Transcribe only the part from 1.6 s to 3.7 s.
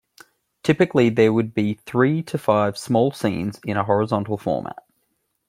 three to five small scenes,